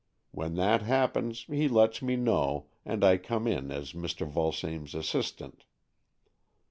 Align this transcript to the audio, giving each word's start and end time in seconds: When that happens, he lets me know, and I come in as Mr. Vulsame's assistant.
When 0.31 0.55
that 0.55 0.81
happens, 0.81 1.43
he 1.43 1.67
lets 1.67 2.01
me 2.01 2.15
know, 2.15 2.69
and 2.83 3.03
I 3.03 3.17
come 3.17 3.45
in 3.45 3.69
as 3.69 3.93
Mr. 3.93 4.27
Vulsame's 4.27 4.95
assistant. 4.95 5.63